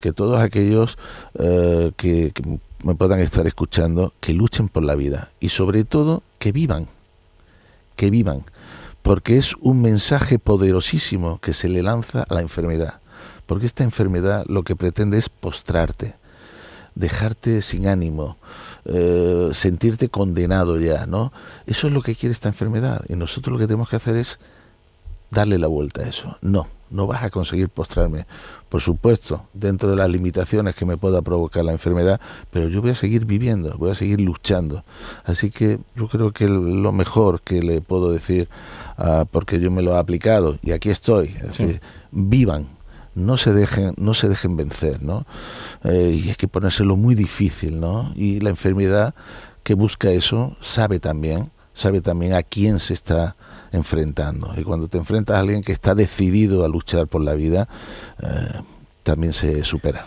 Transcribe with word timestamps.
que 0.00 0.12
todos 0.12 0.40
aquellos 0.40 0.96
eh, 1.40 1.90
que, 1.96 2.32
me 2.84 2.94
puedan 2.94 3.18
estar 3.18 3.48
escuchando, 3.48 4.12
que 4.20 4.32
luchen 4.32 4.68
por 4.68 4.84
la 4.84 4.94
vida 4.94 5.32
y 5.40 5.48
sobre 5.48 5.82
todo 5.82 6.22
que 6.38 6.52
vivan, 6.52 6.86
que 7.96 8.08
vivan, 8.08 8.44
porque 9.02 9.38
es 9.38 9.54
un 9.60 9.82
mensaje 9.82 10.38
poderosísimo 10.38 11.40
que 11.40 11.52
se 11.52 11.68
le 11.68 11.82
lanza 11.82 12.22
a 12.28 12.34
la 12.34 12.42
enfermedad, 12.42 13.00
porque 13.46 13.66
esta 13.66 13.82
enfermedad 13.82 14.44
lo 14.46 14.62
que 14.62 14.76
pretende 14.76 15.18
es 15.18 15.28
postrarte, 15.28 16.14
dejarte 16.94 17.60
sin 17.60 17.88
ánimo, 17.88 18.36
eh, 18.84 19.48
sentirte 19.50 20.08
condenado 20.08 20.78
ya, 20.78 21.06
¿no? 21.06 21.32
Eso 21.66 21.88
es 21.88 21.92
lo 21.92 22.02
que 22.02 22.14
quiere 22.14 22.32
esta 22.32 22.48
enfermedad 22.48 23.04
y 23.08 23.16
nosotros 23.16 23.52
lo 23.52 23.58
que 23.58 23.66
tenemos 23.66 23.88
que 23.88 23.96
hacer 23.96 24.16
es 24.16 24.38
darle 25.32 25.58
la 25.58 25.66
vuelta 25.66 26.02
a 26.02 26.08
eso. 26.08 26.36
No, 26.40 26.68
no 26.90 27.06
vas 27.06 27.22
a 27.22 27.30
conseguir 27.30 27.68
postrarme. 27.68 28.26
Por 28.68 28.80
supuesto, 28.80 29.44
dentro 29.54 29.90
de 29.90 29.96
las 29.96 30.10
limitaciones 30.10 30.74
que 30.74 30.84
me 30.84 30.96
pueda 30.96 31.22
provocar 31.22 31.64
la 31.64 31.72
enfermedad, 31.72 32.20
pero 32.50 32.68
yo 32.68 32.82
voy 32.82 32.90
a 32.90 32.94
seguir 32.94 33.24
viviendo, 33.24 33.76
voy 33.78 33.90
a 33.90 33.94
seguir 33.94 34.20
luchando. 34.20 34.84
Así 35.24 35.50
que 35.50 35.78
yo 35.94 36.08
creo 36.08 36.32
que 36.32 36.48
lo 36.48 36.92
mejor 36.92 37.40
que 37.40 37.62
le 37.62 37.80
puedo 37.80 38.10
decir, 38.10 38.48
ah, 38.96 39.24
porque 39.30 39.60
yo 39.60 39.70
me 39.70 39.82
lo 39.82 39.94
he 39.94 39.98
aplicado 39.98 40.58
y 40.62 40.72
aquí 40.72 40.90
estoy, 40.90 41.28
es 41.28 41.58
decir, 41.58 41.80
vivan, 42.10 42.68
no 43.14 43.36
se 43.36 43.52
dejen, 43.52 43.94
no 43.96 44.14
se 44.14 44.28
dejen 44.28 44.56
vencer, 44.56 45.02
¿no? 45.02 45.26
Eh, 45.84 46.20
y 46.24 46.30
es 46.30 46.36
que 46.36 46.48
ponérselo 46.48 46.96
muy 46.96 47.14
difícil, 47.14 47.80
¿no? 47.80 48.12
Y 48.14 48.40
la 48.40 48.50
enfermedad 48.50 49.14
que 49.62 49.74
busca 49.74 50.10
eso 50.10 50.56
sabe 50.60 51.00
también, 51.00 51.50
sabe 51.74 52.00
también 52.00 52.34
a 52.34 52.42
quién 52.42 52.78
se 52.78 52.94
está 52.94 53.36
enfrentando. 53.72 54.52
Y 54.56 54.62
cuando 54.62 54.88
te 54.88 54.98
enfrentas 54.98 55.36
a 55.36 55.40
alguien 55.40 55.62
que 55.62 55.72
está 55.72 55.94
decidido 55.94 56.64
a 56.64 56.68
luchar 56.68 57.06
por 57.06 57.22
la 57.22 57.34
vida, 57.34 57.68
eh, 58.22 58.60
también 59.02 59.32
se 59.32 59.64
supera. 59.64 60.04